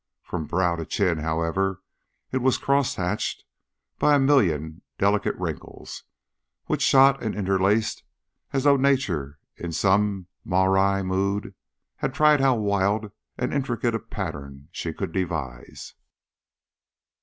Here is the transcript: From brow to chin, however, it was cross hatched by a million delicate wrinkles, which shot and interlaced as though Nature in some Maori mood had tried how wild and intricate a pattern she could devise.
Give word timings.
From 0.23 0.47
brow 0.47 0.77
to 0.77 0.83
chin, 0.83 1.19
however, 1.19 1.83
it 2.31 2.39
was 2.39 2.57
cross 2.57 2.95
hatched 2.95 3.43
by 3.99 4.15
a 4.15 4.19
million 4.19 4.81
delicate 4.97 5.35
wrinkles, 5.35 6.05
which 6.65 6.81
shot 6.81 7.21
and 7.21 7.35
interlaced 7.35 8.01
as 8.51 8.63
though 8.63 8.77
Nature 8.77 9.37
in 9.57 9.71
some 9.71 10.25
Maori 10.43 11.03
mood 11.03 11.53
had 11.97 12.15
tried 12.15 12.39
how 12.41 12.55
wild 12.55 13.11
and 13.37 13.53
intricate 13.53 13.93
a 13.93 13.99
pattern 13.99 14.69
she 14.71 14.91
could 14.91 15.11
devise. 15.11 15.93